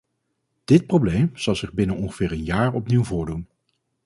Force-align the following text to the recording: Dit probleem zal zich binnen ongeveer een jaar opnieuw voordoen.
Dit 0.65 0.85
probleem 0.87 1.29
zal 1.33 1.55
zich 1.55 1.73
binnen 1.73 1.95
ongeveer 1.95 2.31
een 2.31 2.43
jaar 2.43 2.73
opnieuw 2.73 3.03
voordoen. 3.03 3.47